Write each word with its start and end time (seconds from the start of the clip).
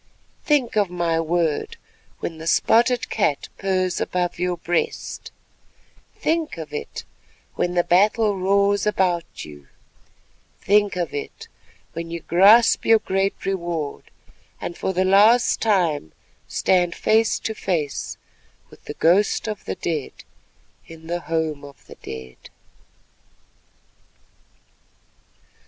Think 0.45 0.75
of 0.77 0.89
my 0.89 1.19
word 1.19 1.77
when 2.21 2.39
the 2.39 2.47
spotted 2.47 3.11
cat 3.11 3.49
purrs 3.59 4.01
above 4.01 4.39
your 4.39 4.57
breast; 4.57 5.29
think 6.15 6.57
of 6.57 6.73
it 6.73 7.03
when 7.53 7.75
the 7.75 7.83
battle 7.83 8.35
roars 8.35 8.87
about 8.87 9.45
you; 9.45 9.67
think 10.59 10.95
of 10.95 11.13
it 11.13 11.47
when 11.93 12.09
you 12.09 12.19
grasp 12.21 12.83
your 12.83 12.97
great 12.97 13.45
reward, 13.45 14.05
and 14.59 14.75
for 14.75 14.91
the 14.91 15.05
last 15.05 15.61
time 15.61 16.13
stand 16.47 16.95
face 16.95 17.37
to 17.37 17.53
face 17.53 18.17
with 18.71 18.85
the 18.85 18.95
ghost 18.95 19.47
of 19.47 19.65
the 19.65 19.75
dead 19.75 20.13
in 20.87 21.05
the 21.05 21.19
Home 21.19 21.63
of 21.63 21.85
the 21.85 21.95
Dead. 22.01 22.49